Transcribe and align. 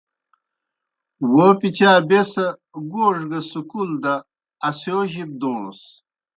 وو 1.33 1.47
پِچا 1.59 1.91
بیْس 2.07 2.31
گوڙہ 2.91 3.23
گہ 3.29 3.39
سکول 3.51 3.91
دہ 4.03 4.13
اسِیو 4.67 5.01
جِب 5.11 5.29
دوݨَس۔ 5.39 5.81